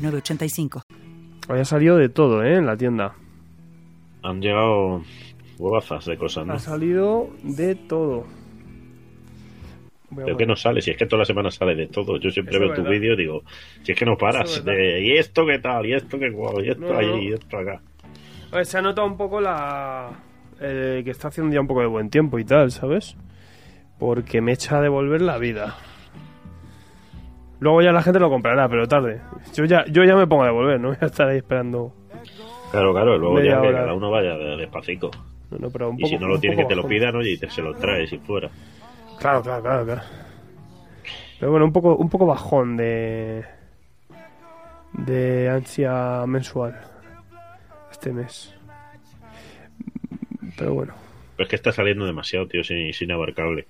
[0.00, 0.82] 985.
[1.48, 2.56] Había salido de todo, ¿eh?
[2.56, 3.14] En la tienda.
[4.22, 5.02] Han llegado
[5.58, 6.54] huevazas de cosas, ¿no?
[6.54, 8.26] Ha salido de todo.
[10.14, 12.18] Pero que no sale, si es que toda la semana sale de todo.
[12.18, 13.42] Yo siempre veo tu vídeo y digo,
[13.82, 16.70] si es que no paras, de, y esto qué tal, y esto qué guau, y
[16.70, 17.80] esto allí, y esto acá.
[18.64, 20.10] se ha notado un poco la.
[20.58, 23.16] que está haciendo ya un poco de buen tiempo y tal, ¿sabes?
[23.98, 25.76] Porque me echa a devolver la vida.
[27.60, 29.20] Luego ya la gente lo comprará, pero tarde.
[29.54, 31.92] Yo ya, yo ya me pongo a devolver, no voy a estar ahí esperando.
[32.70, 35.10] Claro, claro, luego ya que cada uno vaya despacito.
[35.50, 37.60] No, pero y si no lo tiene que te lo pidan, oye, y te, se
[37.60, 38.48] lo traes y fuera.
[39.18, 40.02] Claro, claro, claro, claro.
[41.38, 43.44] Pero bueno, un poco, un poco bajón de.
[44.92, 46.80] de ansia mensual.
[47.90, 48.54] Este mes.
[50.56, 50.94] Pero bueno.
[51.36, 53.66] Pues que está saliendo demasiado, tío, sin, sin abarcable.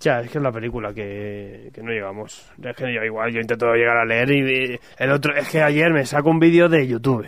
[0.00, 2.52] Ya, es que es la película que, no llegamos.
[2.62, 5.92] Es que yo igual, yo intento llegar a leer y, el otro, es que ayer
[5.92, 7.26] me saco un vídeo de YouTube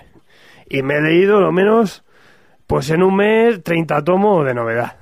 [0.69, 2.05] y me he leído lo menos,
[2.67, 4.97] pues en un mes, 30 tomos de novedad.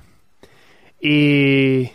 [1.01, 1.91] Y,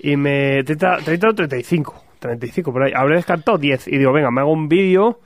[0.00, 2.92] y me, 30, 30 o 35, 35 por ahí.
[2.94, 5.20] Habré descartado 10 y digo, venga, me hago un vídeo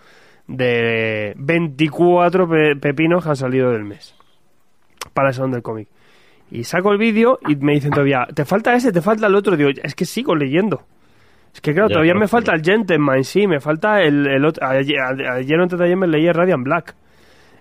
[0.46, 2.48] de 24
[2.80, 4.14] pepinos que han salido del mes
[5.12, 5.88] para el salón del cómic.
[6.50, 9.56] Y saco el vídeo y me dicen todavía, te falta ese, te falta el otro.
[9.56, 10.82] Digo, es que sigo leyendo.
[11.52, 14.66] Es que claro, todavía me falta el Gentleman, sí, me falta el, el otro.
[14.66, 16.94] Ayer, ayer antes de ayer me leí Radiant Black,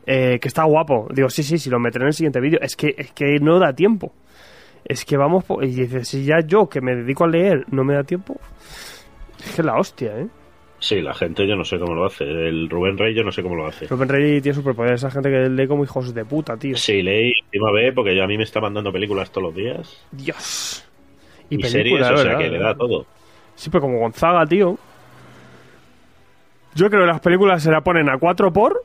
[0.06, 1.08] eh, que está guapo.
[1.14, 2.60] Digo, sí, sí, sí, lo meteré en el siguiente vídeo.
[2.62, 4.14] Es que, es que no da tiempo.
[4.86, 7.94] Es que vamos, y dices, si ya yo que me dedico a leer no me
[7.94, 8.40] da tiempo,
[9.44, 10.28] es que la hostia, ¿eh?
[10.80, 12.24] Sí, la gente yo no sé cómo lo hace.
[12.24, 13.88] El Rubén Rey yo no sé cómo lo hace.
[13.88, 14.94] Rubén Rey tiene superpoder.
[14.94, 16.78] Esa gente que lee como hijos de puta, tío.
[16.78, 20.06] Sí, leí encima ve porque ya a mí me está mandando películas todos los días.
[20.12, 20.86] Dios.
[21.50, 23.06] Y, películas, series, o sea que le da todo.
[23.56, 24.78] Sí, pero como Gonzaga, tío.
[26.76, 28.84] Yo creo que las películas se la ponen a 4 por.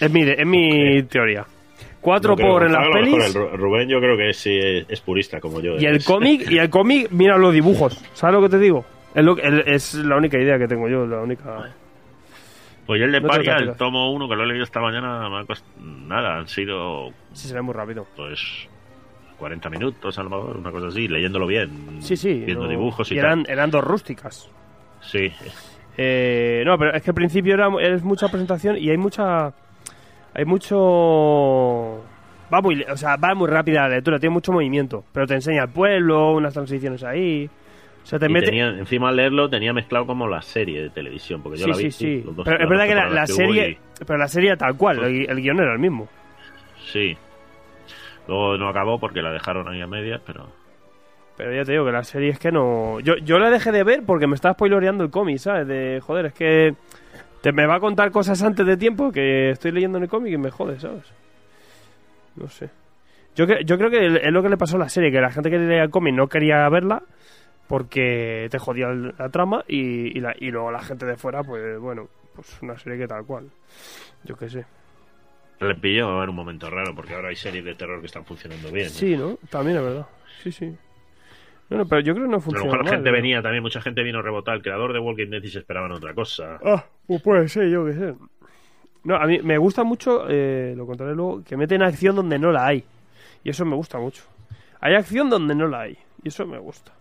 [0.00, 1.46] Es mi, es mi teoría.
[2.00, 3.34] 4 por en las pelis.
[3.34, 5.76] Rubén yo creo que sí es, purista como yo.
[5.78, 7.96] Y el cómic, y el cómic, mira los dibujos.
[8.14, 8.84] ¿Sabes lo que te digo?
[9.16, 11.72] Es, la única idea que tengo yo, la única...
[12.86, 15.40] Pues yo el de Paria, el tomo 1, que lo he leído esta mañana, me
[15.40, 17.08] ha costado nada, han sido...
[17.32, 18.06] Sí, se ve muy rápido.
[18.14, 18.68] Pues
[19.38, 21.98] 40 minutos a lo mejor, una cosa así, leyéndolo bien.
[22.00, 22.42] Sí, sí.
[22.44, 24.50] Viendo dibujos y, eran, eran dos rústicas.
[25.00, 25.32] Sí.
[25.96, 29.52] Eh, no, pero es que al principio era, es mucha presentación y hay mucha...
[30.34, 32.04] Hay mucho...
[32.52, 35.64] Va muy, o sea, va muy rápida la lectura, tiene mucho movimiento, pero te enseña
[35.64, 37.50] el pueblo, unas transiciones ahí
[38.12, 41.90] encima al leerlo tenía mezclado como la serie de televisión, porque yo la vi.
[41.90, 45.40] Sí, sí, Pero es verdad que la, serie, pero la serie tal cual, el, el,
[45.40, 46.08] guion era el mismo.
[46.92, 47.16] Sí.
[48.28, 50.46] Luego no acabó porque la dejaron ahí a medias, pero.
[51.36, 53.00] Pero ya te digo que la serie es que no.
[53.00, 55.66] Yo, yo la dejé de ver porque me estaba spoiloreando el cómic, ¿sabes?
[55.66, 56.74] De joder, es que
[57.42, 60.32] te me va a contar cosas antes de tiempo que estoy leyendo en el cómic
[60.32, 61.12] y me jode, ¿sabes?
[62.36, 62.70] No sé.
[63.34, 65.50] Yo, yo creo que es lo que le pasó a la serie, que la gente
[65.50, 67.02] que leía el cómic no quería verla
[67.68, 71.78] porque te jodía la trama y, y, la, y luego la gente de fuera, pues
[71.78, 73.50] bueno, pues una serie que tal cual.
[74.24, 74.64] Yo qué sé.
[75.60, 78.70] Le pilló en un momento raro porque ahora hay series de terror que están funcionando
[78.70, 78.90] bien.
[78.90, 79.38] Sí, ¿no?
[79.50, 80.06] También es verdad.
[80.42, 80.76] Sí, sí.
[81.68, 82.62] Bueno, pero yo creo que no funciona.
[82.62, 84.56] A lo mejor la gente venía también, mucha gente vino a rebotar.
[84.56, 86.58] El creador de Walking Dead y se esperaban otra cosa.
[86.64, 88.14] Ah, pues puede ser, yo qué sé.
[89.02, 92.52] No, a mí me gusta mucho, eh, lo contaré luego, que meten acción donde no
[92.52, 92.84] la hay.
[93.42, 94.22] Y eso me gusta mucho.
[94.80, 95.98] Hay acción donde no la hay.
[96.22, 96.92] Y eso me gusta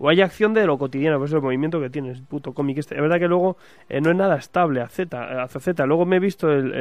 [0.00, 2.94] o hay acción de lo cotidiano, pues el movimiento que tienes, puto cómic este.
[2.94, 5.84] Es verdad que luego eh, no es nada estable a Z, a Z.
[5.84, 6.72] Luego me he visto el,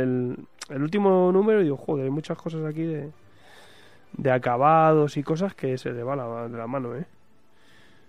[0.70, 3.12] el, último número y digo, joder, hay muchas cosas aquí de,
[4.14, 7.06] de acabados y cosas que se le va la, de la mano, ¿eh?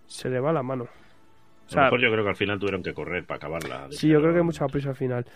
[0.06, 0.84] Se le va la mano.
[0.84, 3.88] O sea, a lo mejor yo creo que al final tuvieron que correr para acabarla.
[3.90, 5.26] Sí, yo creo que hay mucha prisa al final.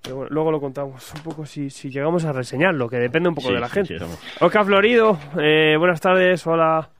[0.00, 3.34] Pero bueno, luego lo contamos un poco si, si llegamos a reseñarlo, que depende un
[3.34, 3.96] poco de la gente.
[4.40, 6.90] Oscar Florido, eh, buenas tardes, hola.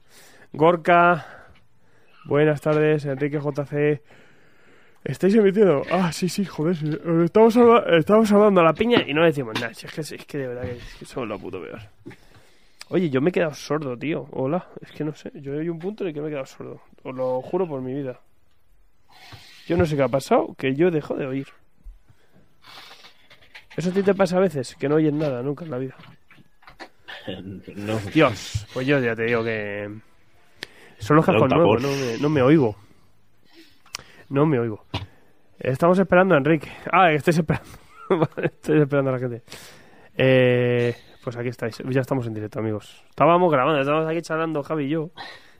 [0.51, 1.44] Gorka,
[2.25, 4.01] Buenas tardes, Enrique JC.
[5.03, 5.83] ¿Estáis emitiendo?
[5.91, 6.75] Ah, sí, sí, joder.
[7.23, 7.55] Estamos,
[7.99, 9.71] estamos hablando a la piña y no decimos nada.
[9.71, 11.79] Es que, es que de verdad que, es que somos lo puto peor.
[12.89, 14.27] Oye, yo me he quedado sordo, tío.
[14.31, 14.67] Hola.
[14.81, 15.31] Es que no sé.
[15.35, 16.81] Yo hay un punto en el que me he quedado sordo.
[17.03, 18.19] Os lo juro por mi vida.
[19.67, 21.47] Yo no sé qué ha pasado, que yo dejo de oír.
[23.77, 24.75] ¿Eso a ti te pasa a veces?
[24.75, 25.95] Que no oyes nada nunca en la vida.
[27.75, 27.97] No.
[28.13, 29.89] Dios, pues yo ya te digo que...
[31.05, 32.75] Son los cascos nuevos, no me, no me oigo.
[34.29, 34.85] No me oigo.
[35.59, 36.71] Estamos esperando a Enrique.
[36.91, 37.69] Ah, estoy esperando.
[38.41, 39.43] estoy esperando a la gente.
[40.17, 41.77] Eh, pues aquí estáis.
[41.77, 43.03] Ya estamos en directo, amigos.
[43.07, 45.11] Estábamos grabando, estábamos aquí charlando Javi y yo.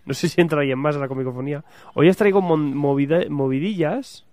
[0.06, 1.64] No sé si entra alguien más a la comicofonía.
[1.94, 4.26] Hoy os traigo movidillas.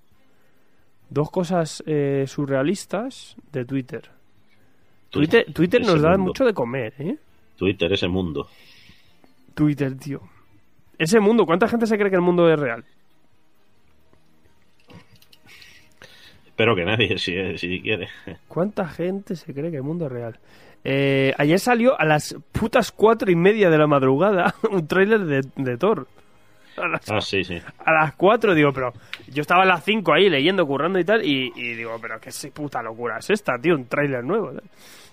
[1.11, 4.09] Dos cosas eh, surrealistas de Twitter.
[5.11, 6.25] Twitter, Twitter nos da mundo.
[6.25, 7.19] mucho de comer, ¿eh?
[7.57, 8.49] Twitter, ese mundo.
[9.55, 10.32] Twitter, tío.
[10.99, 12.85] Ese mundo, ¿cuánta gente se cree que el mundo es real?
[16.47, 18.09] Espero que nadie, si, si quiere.
[18.47, 20.39] ¿Cuánta gente se cree que el mundo es real?
[20.85, 25.43] Eh, ayer salió a las putas cuatro y media de la madrugada un tráiler de,
[25.57, 26.07] de Thor.
[26.77, 27.59] A las, Ah, sí, sí.
[27.85, 28.93] a las cuatro, digo, pero
[29.29, 32.31] yo estaba a las cinco ahí leyendo, currando y tal, y, y digo, pero qué
[32.51, 34.53] puta locura es esta, tío, un tráiler nuevo.
[34.53, 34.61] ¿eh?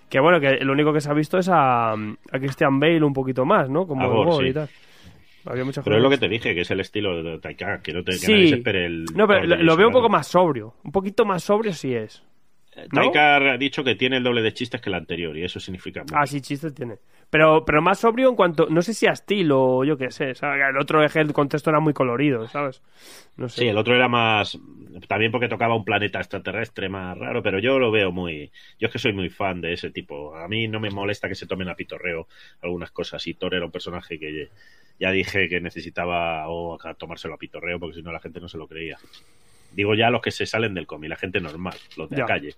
[0.10, 3.14] Que bueno, que lo único que se ha visto es a, a Christian Bale un
[3.14, 3.86] poquito más, ¿no?
[3.86, 4.54] Como A el Gore, Gore y sí.
[4.54, 4.70] tal.
[5.46, 7.94] Había muchas Pero es lo que te dije, que es el estilo de Taika, que
[7.94, 8.32] no te que Sí.
[8.32, 9.06] nadie se espere el...
[9.16, 10.76] No, pero lo, veo un poco más sobrio.
[10.84, 12.24] Un poquito más sobrio sí es.
[12.92, 13.02] ¿no?
[13.02, 16.02] Taika ha dicho que tiene el doble de chistes que el anterior, y eso significa
[16.02, 16.16] mucho.
[16.18, 16.96] Ah, sí, chistes tiene.
[17.30, 20.34] Pero, pero más sobrio en cuanto, no sé si a estilo o yo qué sé,
[20.34, 20.64] ¿sabes?
[20.68, 22.82] El otro eje, el contexto era muy colorido, ¿sabes?
[23.38, 23.62] No sé.
[23.62, 24.58] Sí, el otro era más.
[25.08, 28.52] También porque tocaba un planeta extraterrestre más raro, pero yo lo veo muy.
[28.80, 30.36] Yo es que soy muy fan de ese tipo.
[30.36, 32.28] A mí no me molesta que se tomen a pitorreo
[32.62, 33.26] algunas cosas.
[33.28, 34.50] Y Thor era un personaje que
[35.00, 38.50] ya dije que necesitaba o a tomárselo a pitorreo porque si no la gente no
[38.50, 38.98] se lo creía.
[39.72, 42.24] Digo ya los que se salen del cómic, la gente normal, los de Ya.
[42.24, 42.56] la calle.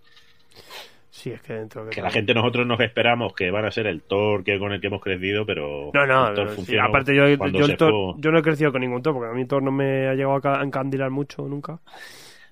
[1.10, 4.02] Sí, es que dentro Que la gente nosotros nos esperamos que van a ser el
[4.02, 5.92] Thor que con el que hemos crecido, pero.
[5.94, 8.22] No, no, no, sí, aparte yo, yo, se el Thor- fue.
[8.22, 10.40] yo no he crecido con ningún Thor, porque a mí Thor no me ha llegado
[10.50, 11.80] a encandilar mucho nunca.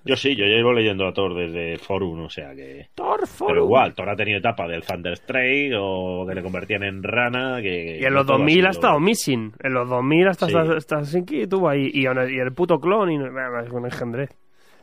[0.04, 2.88] Yo sí, yo llevo leyendo a Thor desde Forum, o sea que.
[2.94, 3.64] Thor, Pero Forum.
[3.64, 7.60] igual, Thor ha tenido etapa del Thunderstrike o que le convertían en rana.
[7.60, 9.52] Que Y en los todo 2000 sido- ha estado Missing.
[9.62, 10.54] En los 2000 hasta Sí.
[10.56, 11.90] hasta, hasta Helsinki tuvo ahí.
[11.92, 13.10] Y, y el puto clon.
[13.12, 14.28] Y, un engendré.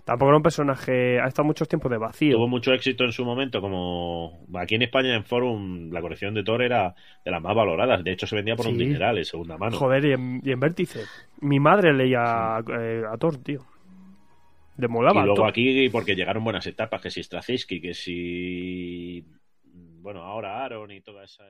[0.06, 1.20] Tampoco era un personaje.
[1.20, 2.38] Ha estado muchos tiempos de vacío.
[2.38, 6.44] Tuvo mucho éxito en su momento, como aquí en España en Forum la colección de
[6.44, 6.94] Thor era
[7.26, 8.02] de las más valoradas.
[8.04, 9.76] De hecho, se vendía por un dineral en segunda mano.
[9.76, 11.02] Joder, y en, y en Vértice.
[11.42, 13.62] Mi madre leía eh, a Thor, tío.
[14.78, 19.26] Y luego aquí, porque llegaron buenas etapas, que si Straczynski, que si.
[19.64, 21.44] Bueno, ahora Aaron y toda esa.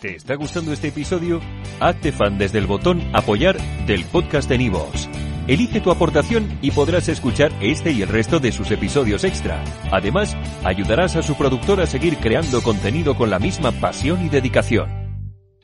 [0.00, 1.40] ¿Te está gustando este episodio?
[1.80, 5.08] Hazte fan desde el botón Apoyar del podcast de Nivos.
[5.48, 9.64] Elige tu aportación y podrás escuchar este y el resto de sus episodios extra.
[9.90, 14.97] Además, ayudarás a su productor a seguir creando contenido con la misma pasión y dedicación.